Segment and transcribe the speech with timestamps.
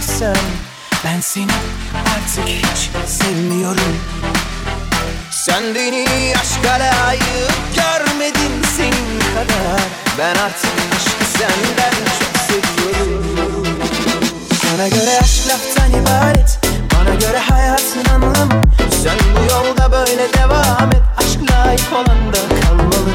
[0.00, 0.44] söylemezsem
[1.04, 1.52] Ben seni
[1.94, 3.96] artık hiç sevmiyorum.
[5.30, 7.24] Sen beni aşka layık
[7.76, 9.80] görmedin senin kadar.
[10.18, 13.78] Ben artık aşkı senden çok seviyorum.
[14.62, 16.60] Sana göre aşk laftan ibaret
[16.94, 18.62] Bana göre hayatın anlamı.
[19.02, 23.10] Sen bu yolda böyle devam et Aşk layık olan da kalmalı.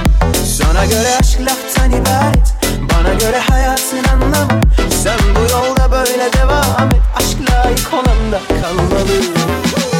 [0.58, 2.54] Sana göre aşk laftan ibaret
[2.92, 4.65] Bana göre hayatın anlamı
[5.06, 7.02] Sen bu yolda böyle devam et.
[7.18, 9.95] Aşk layık olan da kalmalı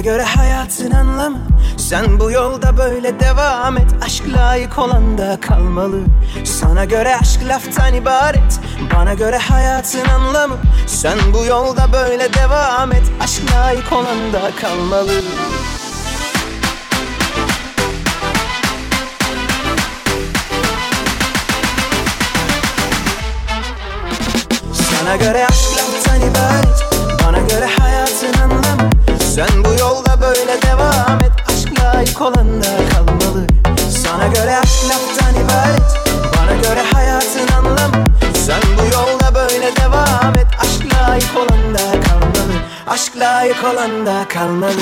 [0.00, 1.38] Bana göre hayatın anlamı
[1.76, 3.90] Sen bu yolda böyle devam et.
[4.04, 6.00] Aşk layık olan da kalmalı.
[6.44, 8.60] Sana göre aşk laftan ibaret
[8.94, 10.56] Bana göre hayatın anlamı.
[10.86, 15.12] Sen bu yolda böyle devam et Aşk layık olan da kalmalı.
[24.72, 26.84] Sana göre aşk laftan ibaret
[27.24, 28.90] Bana göre hayatın anlamı.
[29.34, 29.69] Sen bu
[32.20, 33.46] Aşk layık olan da kalmalı.
[33.90, 36.00] Sana göre aşk laftan ibaret
[36.36, 38.06] Bana göre hayatın anlamı.
[38.34, 42.54] Sen bu yolda böyle devam et Aşk layık olan da kalmalı.
[42.86, 44.80] Aşk layık olan da kalmalı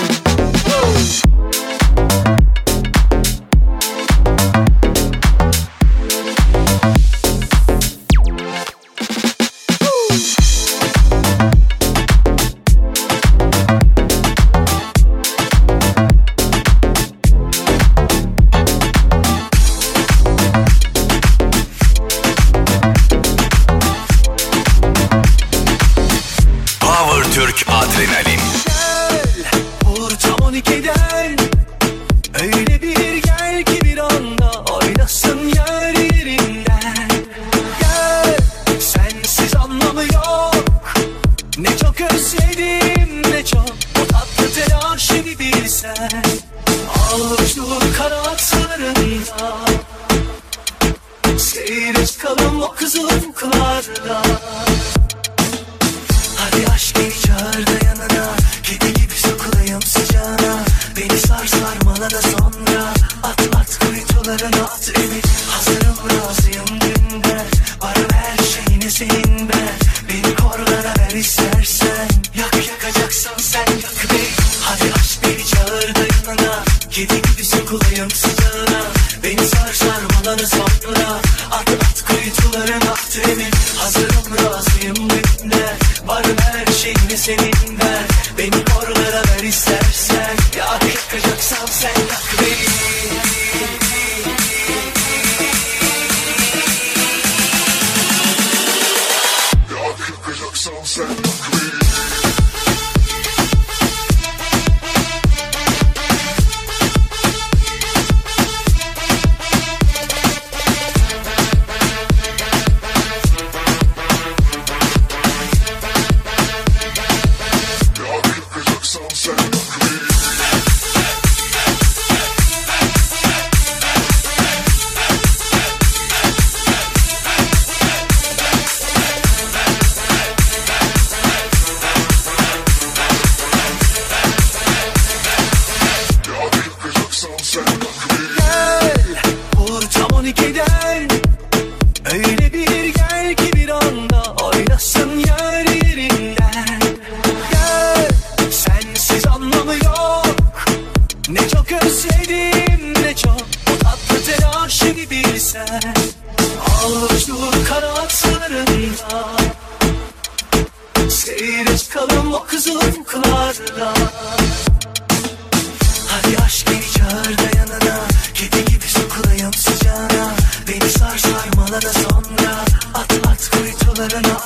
[171.83, 172.65] da sonra
[172.95, 174.39] At at kuytularına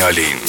[0.00, 0.39] Adrenalin.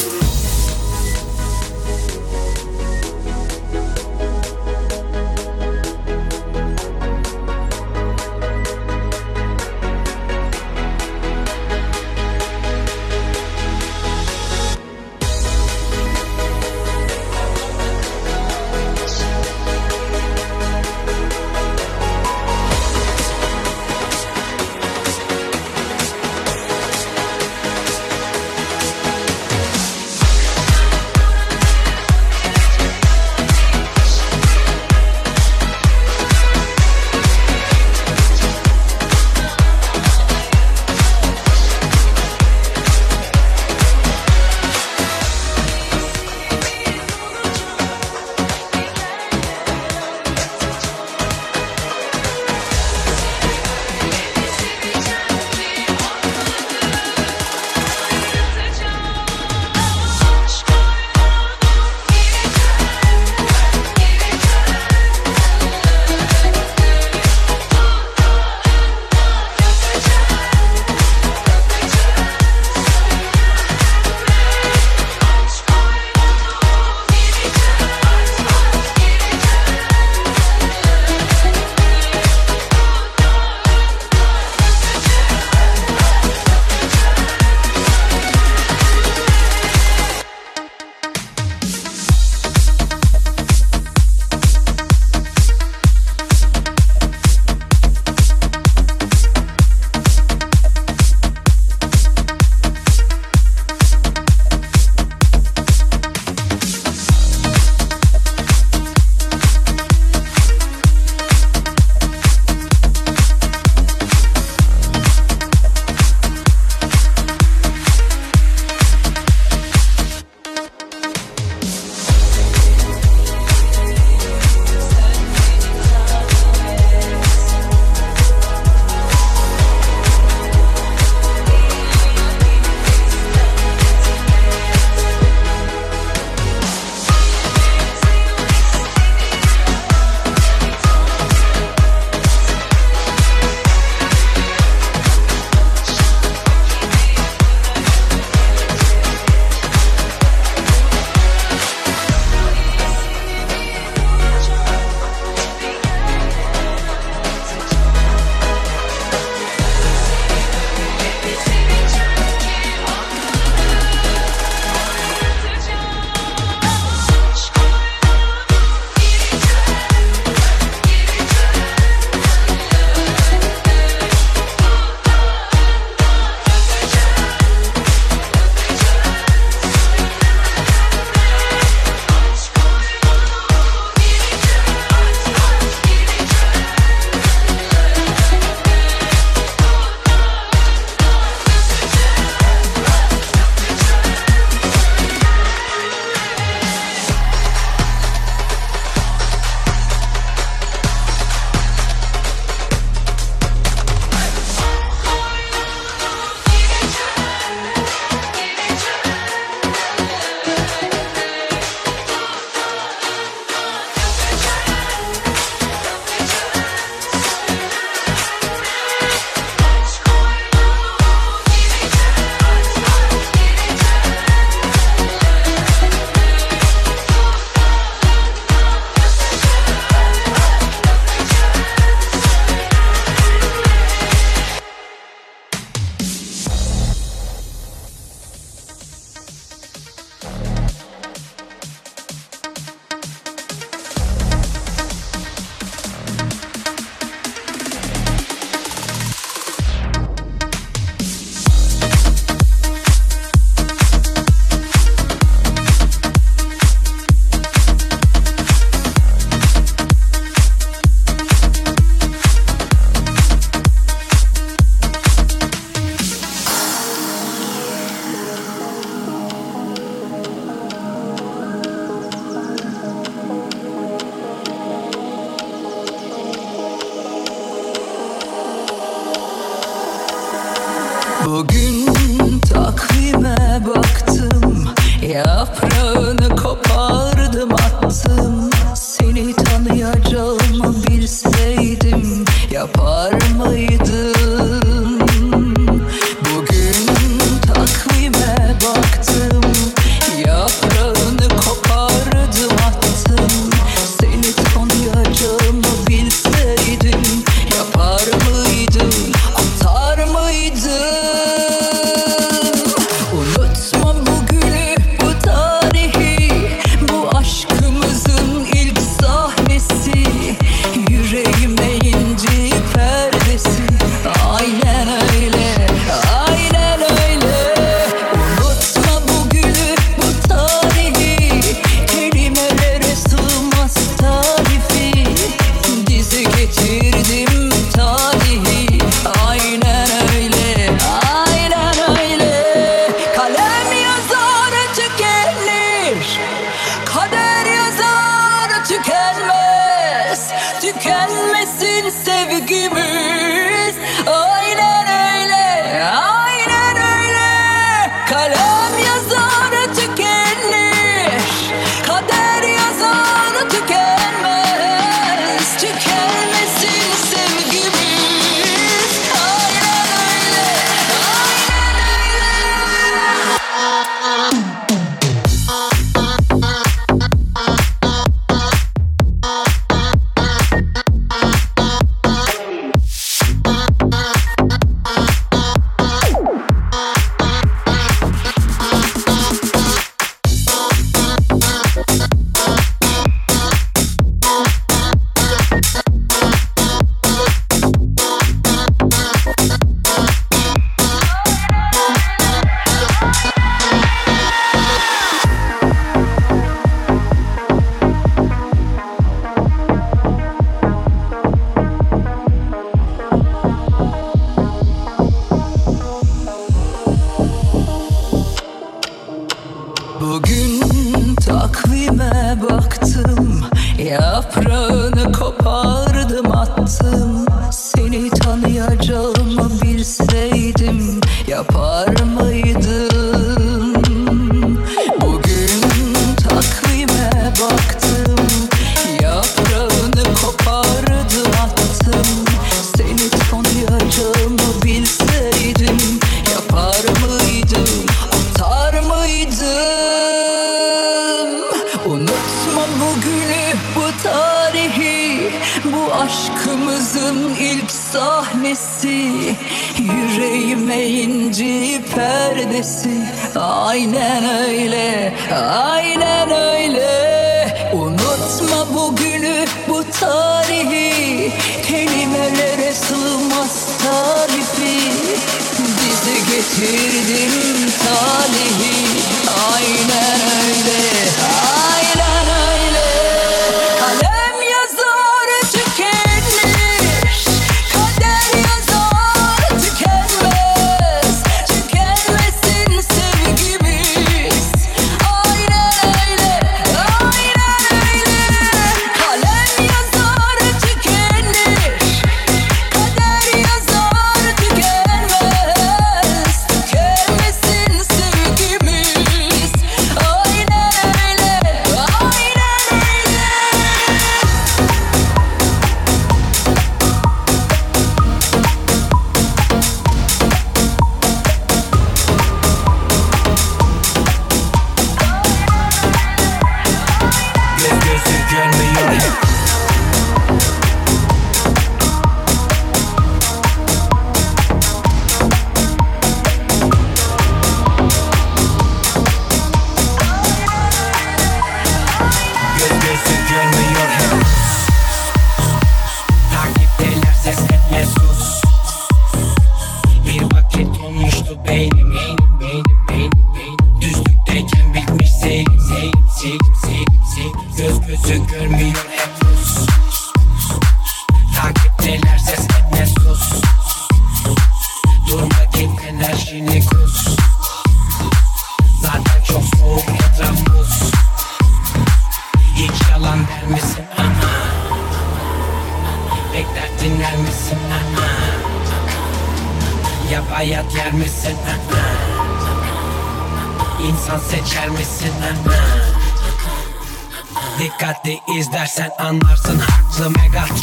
[588.42, 590.61] İzlersen anlarsın haklı Megatron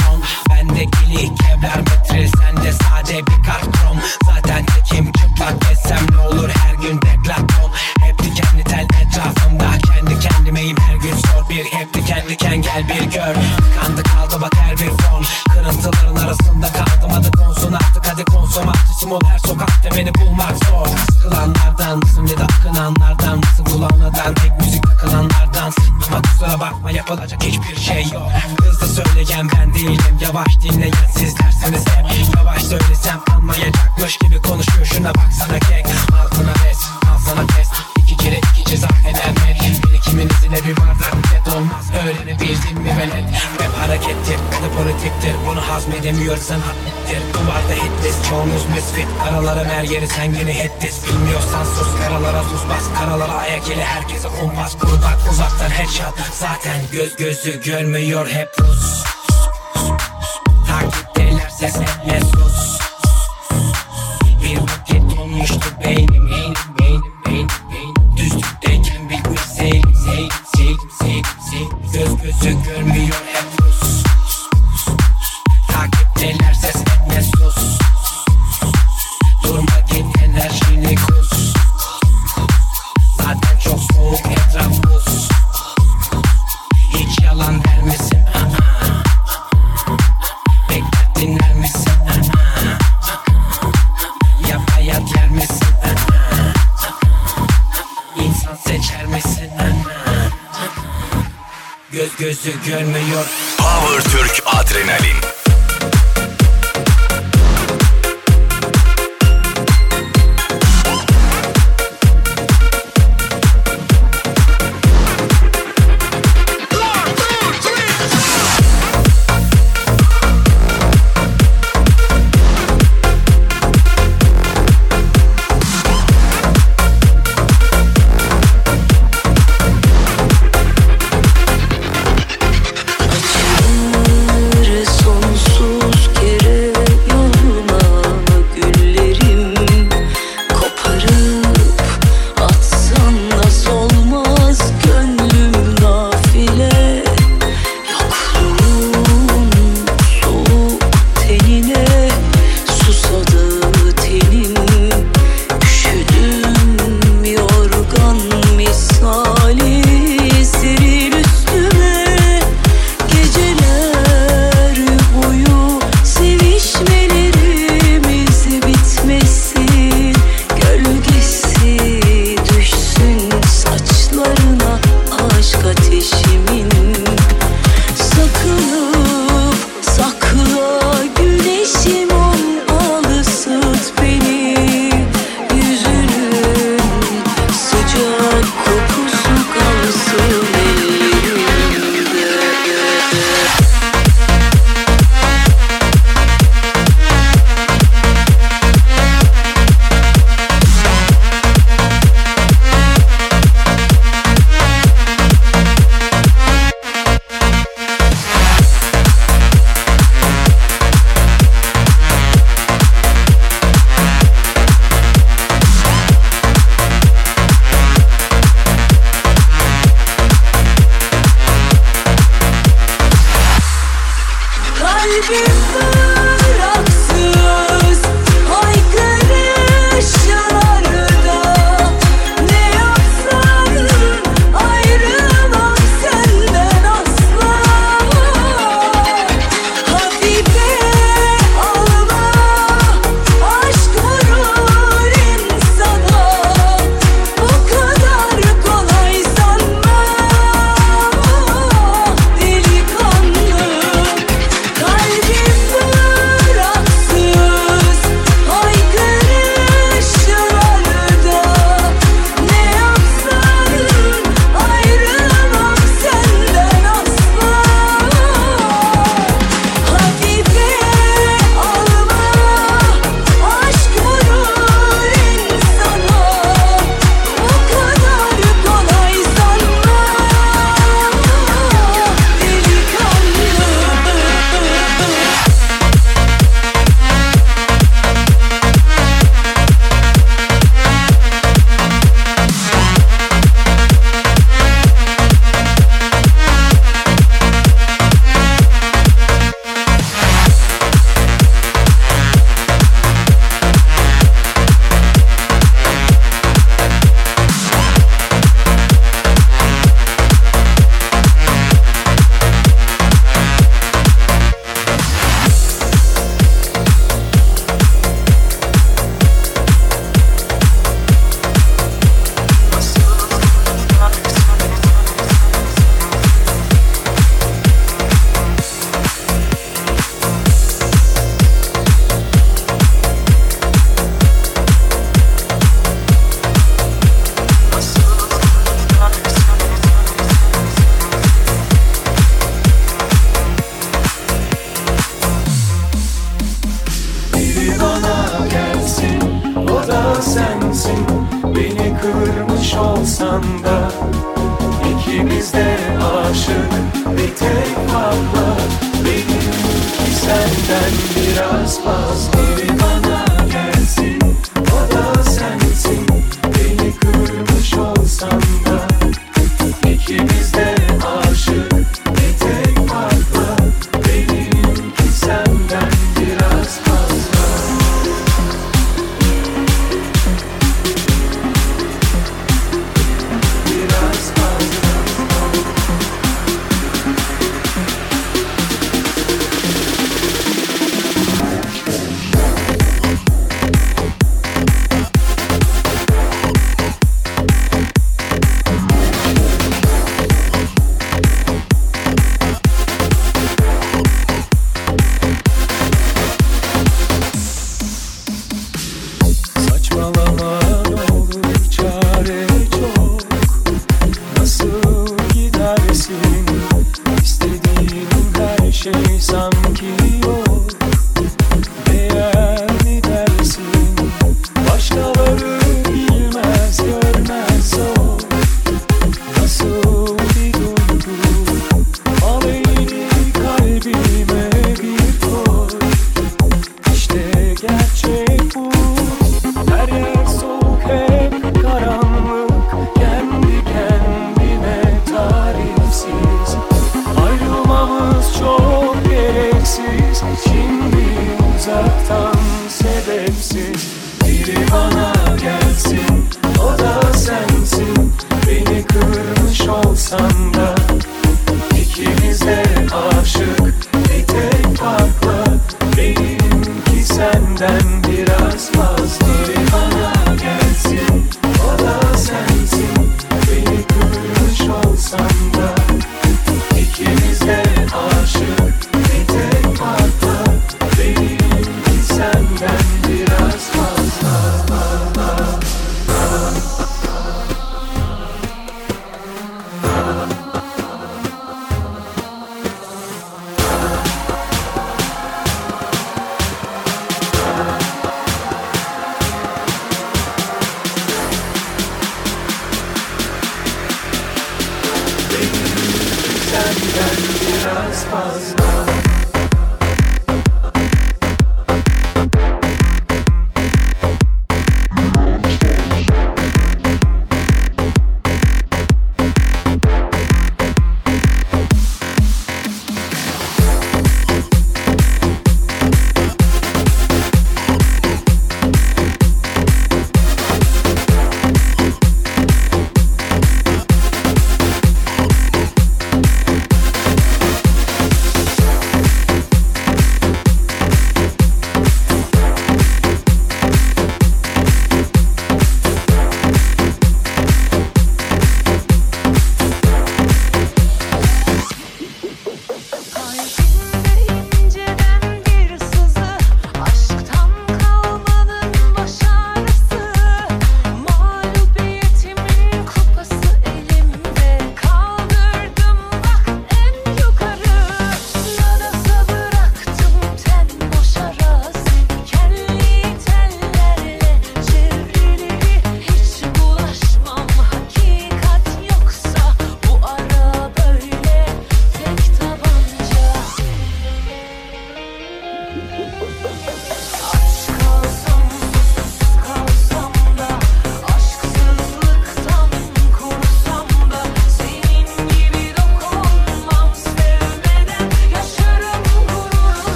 [56.98, 59.04] göz gözü görmüyor hep Rus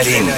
[0.00, 0.29] Adrenalin.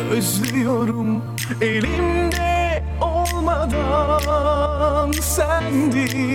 [0.00, 1.22] Özlüyorum.
[1.60, 4.30] Elimde olmadan
[5.12, 6.29] sendin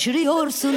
[0.00, 0.76] şaşırıyorsun.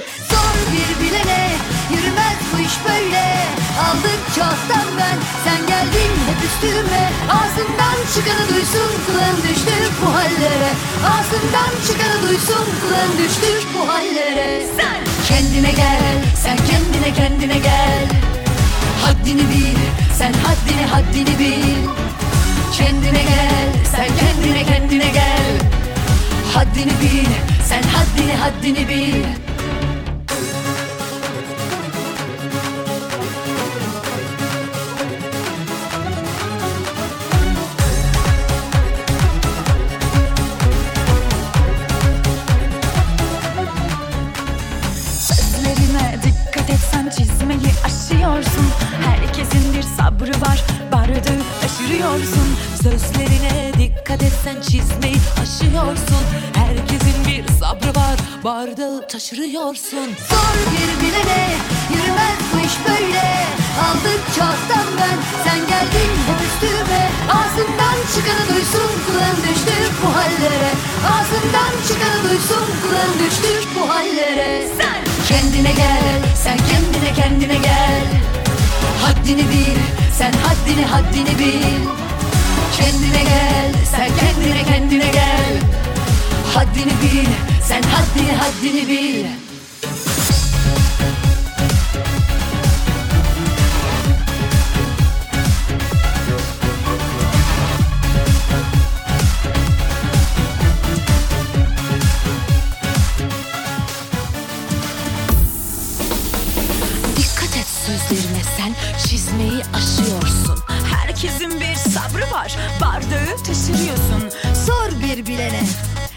[108.09, 108.75] Gözlerime sen
[109.07, 110.59] çizmeyi aşıyorsun.
[110.95, 114.29] Herkesin bir sabrı var Bardağı taşırıyorsun.
[114.65, 115.63] Sor bir bilene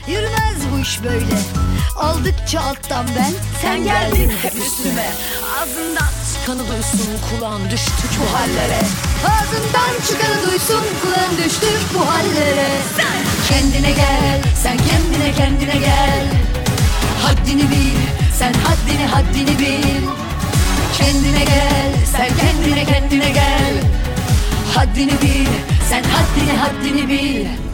[0.09, 1.39] Yürümez bu iş böyle.
[1.97, 3.33] Aldıkça alttan ben
[3.63, 5.11] Sen geldin hep üstüme.
[5.61, 8.83] Ağzından çıkanı duysun kulağın düştü bu hallere.
[9.27, 12.69] Ağzından çıkanı duysun kulağın düştü bu hallere.
[12.97, 16.27] Sen kendine gel Sen kendine kendine gel.
[17.23, 17.97] Haddini bil
[18.39, 20.26] Sen haddini haddini bil
[20.99, 23.75] kendine gel Sen kendine kendine gel.
[24.75, 25.47] Haddini bil
[25.89, 27.66] Sen haddini haddini bil.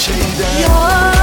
[0.00, 1.19] 谁的？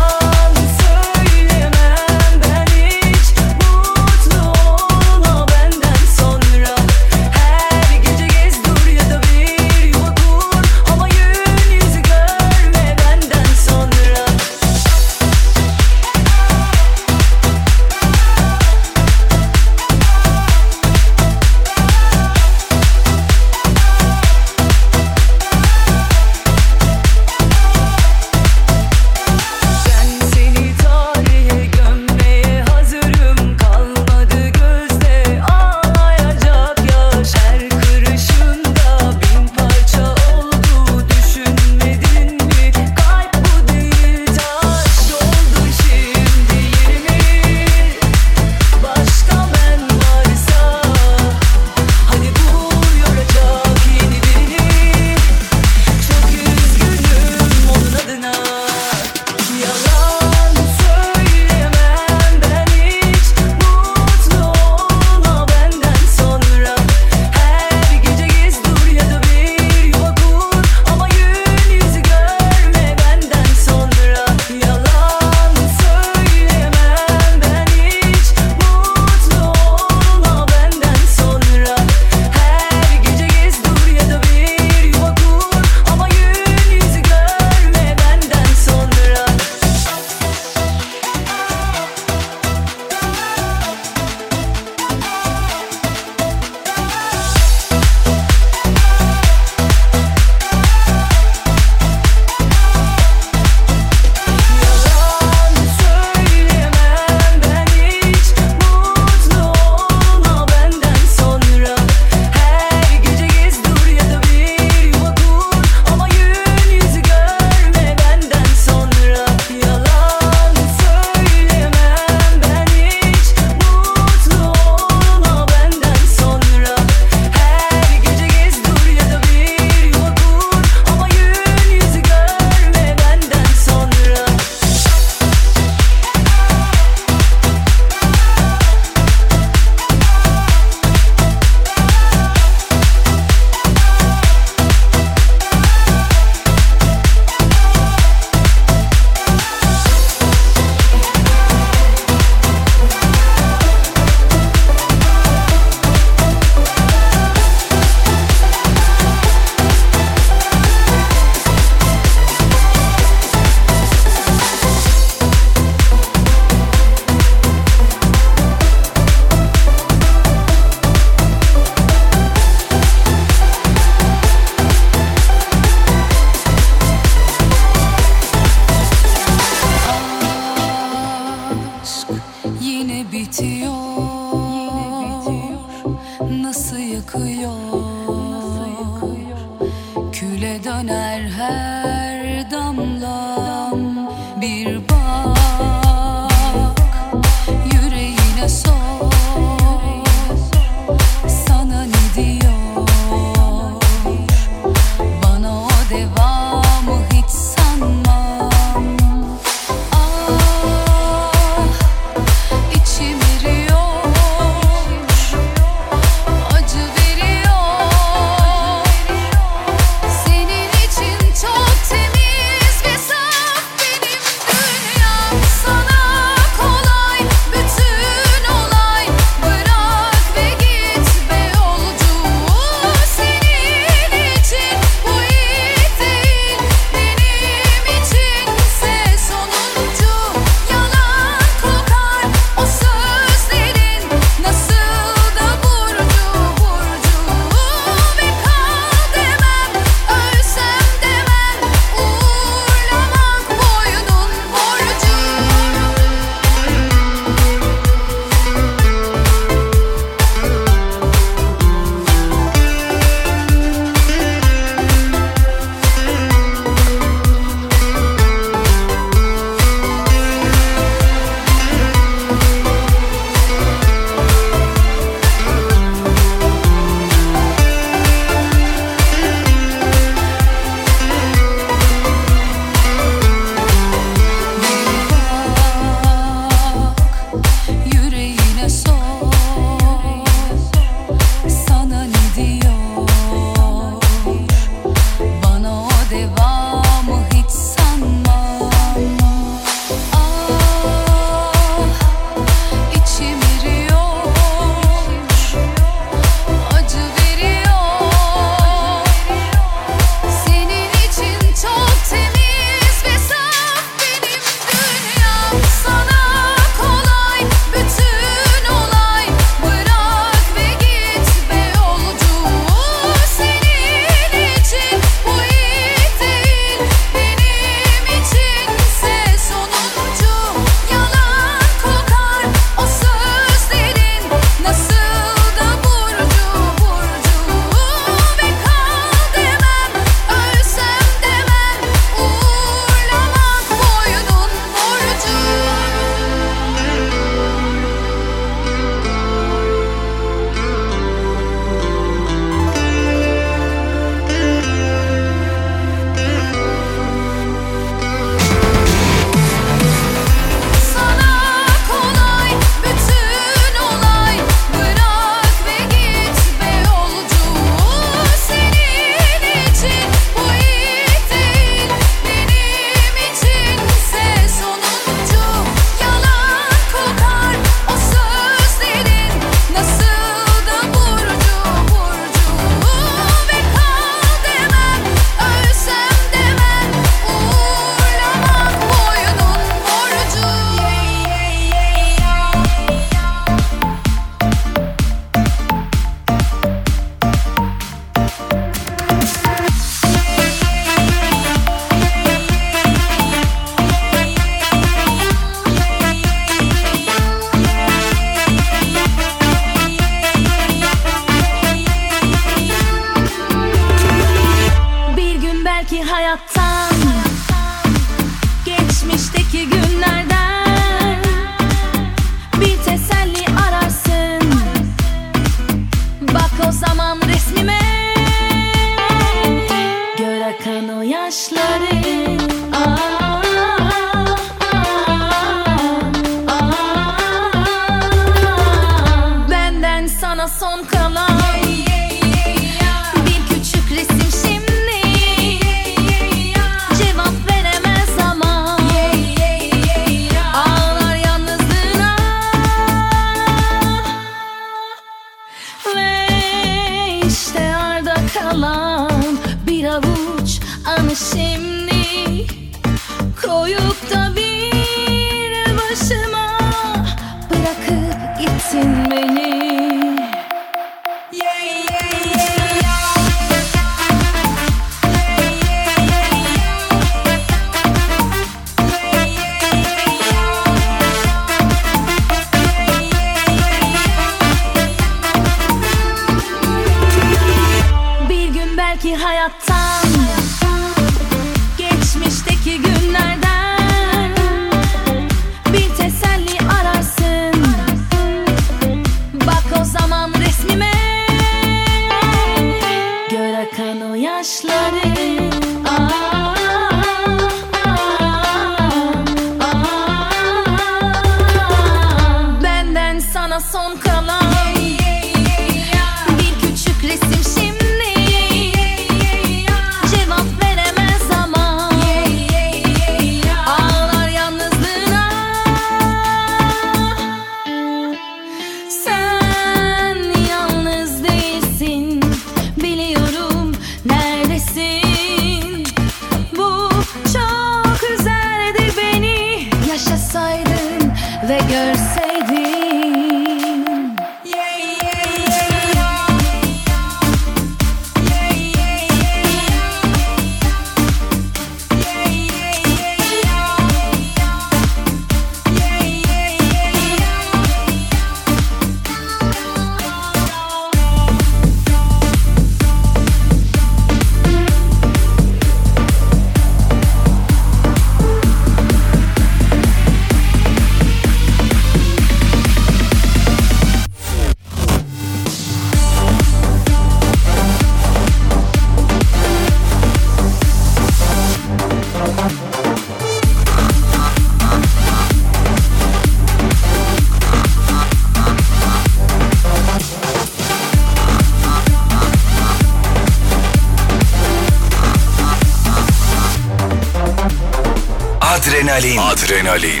[599.31, 600.00] Adrenalin.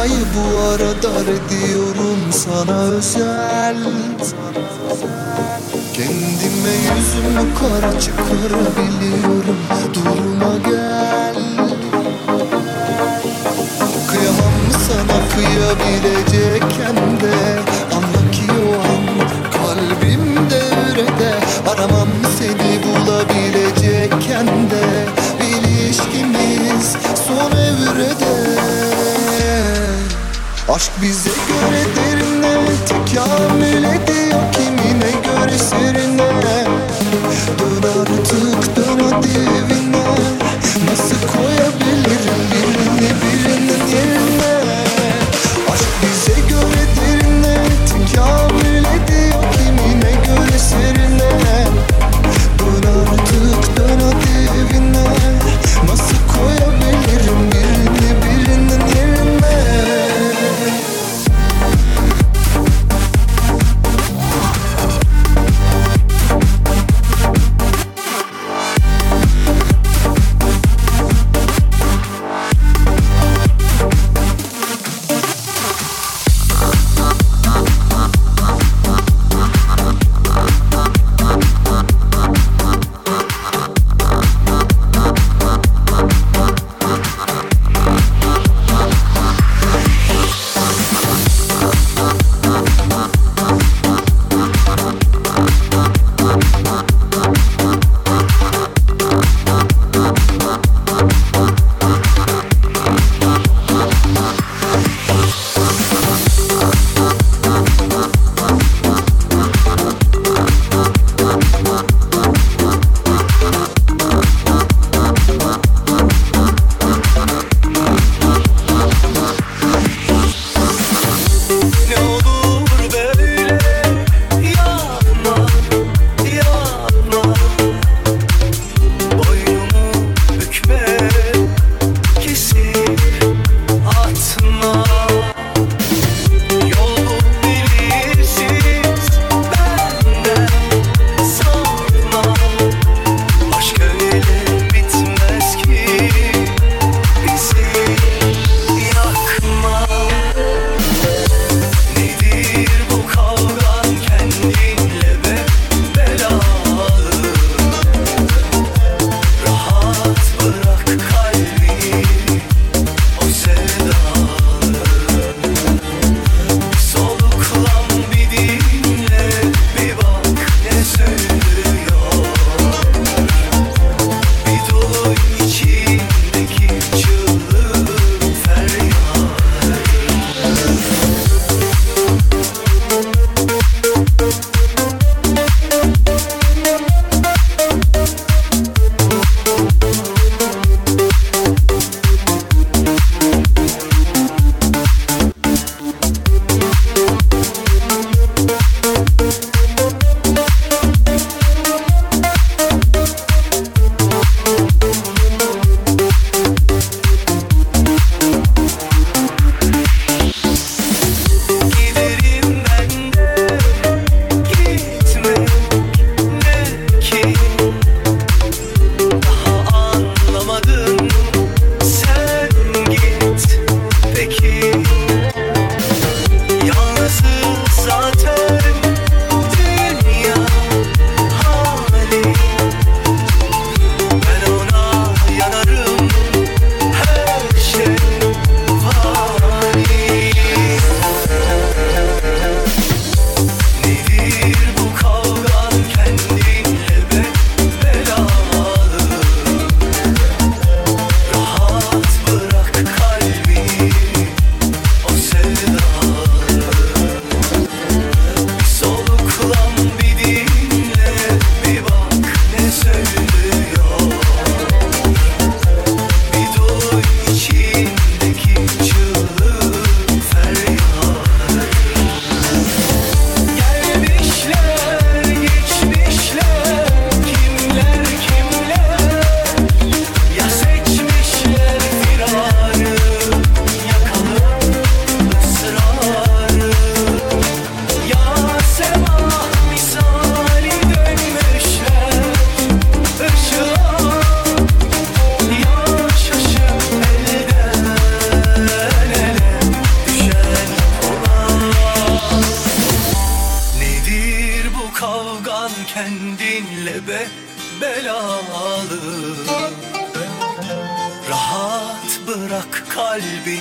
[0.00, 3.76] dünyayı bu arada ediyorum sana özel.
[5.94, 9.56] Kendime yüzümü kara çıkarabiliyorum.
[9.94, 11.34] Duruma gel.
[14.08, 17.79] Kıyamam sana kıyabilecekken de.
[30.74, 34.52] Aşk bize göre derine tekamül ediyor.
[34.52, 36.59] Kimine göre serine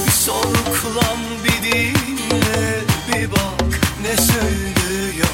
[0.06, 5.28] Bir soluklan bir dinle bir bak ne söylüyor.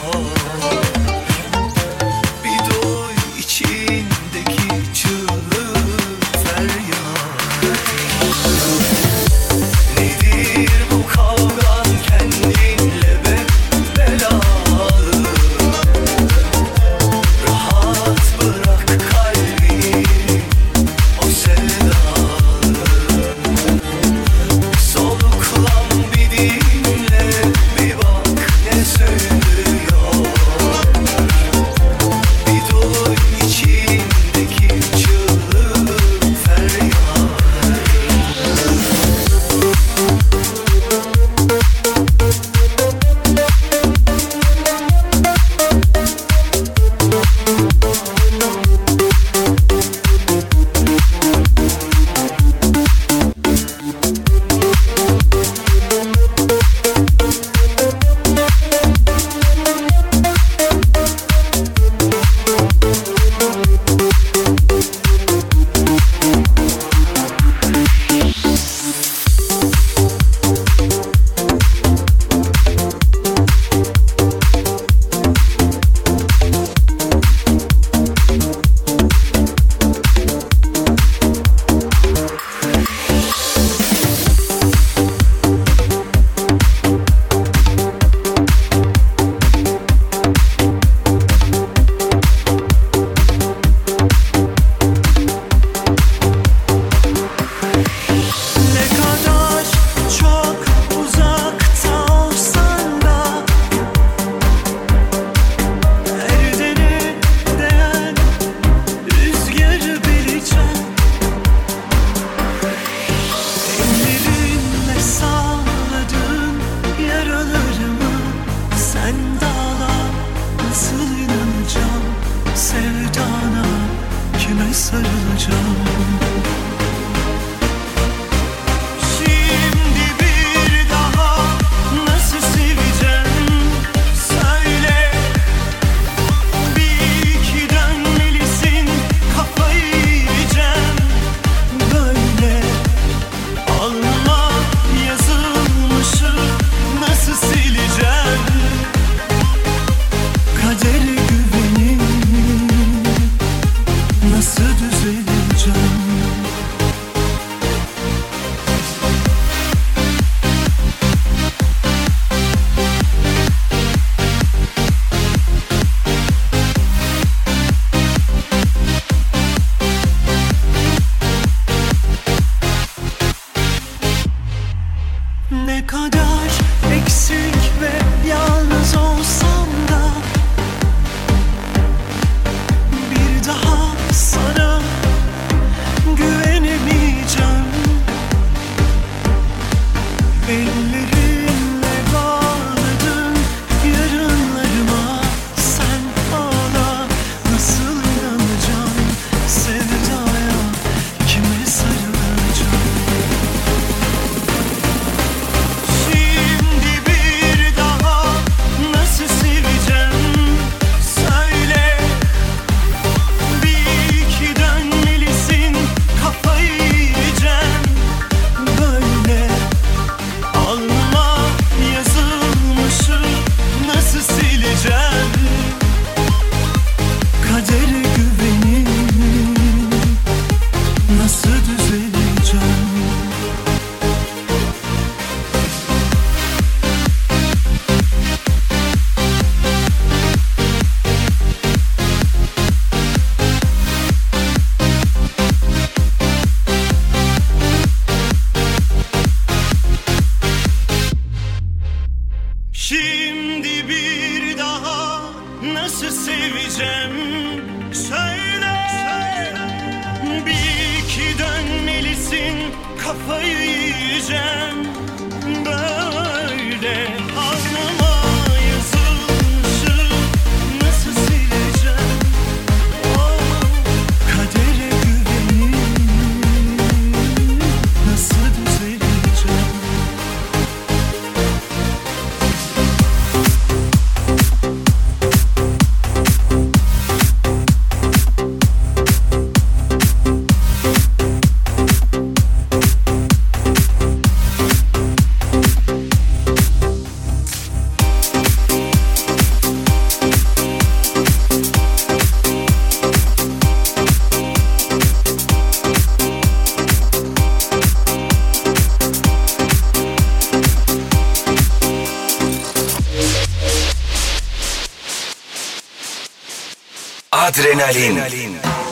[317.45, 318.17] Adrenalin.
[318.17, 318.84] Adrenalin.